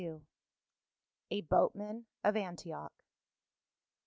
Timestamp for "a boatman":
1.29-2.07